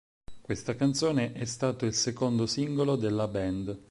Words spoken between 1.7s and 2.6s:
il secondo